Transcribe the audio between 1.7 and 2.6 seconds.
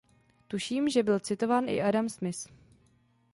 Adam Smith.